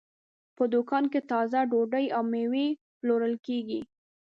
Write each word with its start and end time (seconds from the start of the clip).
په 0.55 0.63
دوکان 0.73 1.03
کې 1.11 1.19
تازه 1.31 1.59
ډوډۍ 1.71 2.05
او 2.15 2.21
مېوې 2.31 2.67
پلورل 2.99 3.35
کېږي. 3.45 3.81